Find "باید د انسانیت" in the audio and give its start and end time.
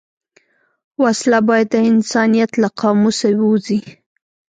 1.49-2.51